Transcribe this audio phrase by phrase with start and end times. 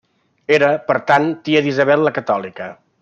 [0.57, 2.73] Era, per tant, tia d'Isabel la Catòlica.